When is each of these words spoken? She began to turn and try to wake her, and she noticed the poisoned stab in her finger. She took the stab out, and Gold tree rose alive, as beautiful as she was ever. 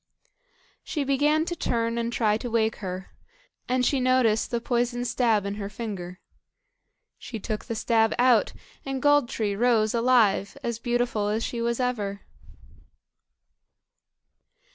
She 0.83 1.03
began 1.03 1.45
to 1.45 1.55
turn 1.55 1.99
and 1.99 2.11
try 2.11 2.35
to 2.35 2.49
wake 2.49 2.77
her, 2.77 3.11
and 3.69 3.85
she 3.85 3.99
noticed 3.99 4.49
the 4.49 4.59
poisoned 4.59 5.05
stab 5.07 5.45
in 5.45 5.53
her 5.61 5.69
finger. 5.69 6.19
She 7.19 7.39
took 7.39 7.65
the 7.65 7.75
stab 7.75 8.15
out, 8.17 8.51
and 8.83 8.99
Gold 8.99 9.29
tree 9.29 9.55
rose 9.55 9.93
alive, 9.93 10.57
as 10.63 10.79
beautiful 10.79 11.27
as 11.27 11.43
she 11.43 11.61
was 11.61 11.79
ever. 11.79 12.21